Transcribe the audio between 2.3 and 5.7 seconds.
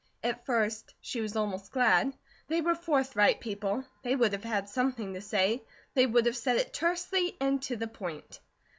They were forthright people. They would have had something to say;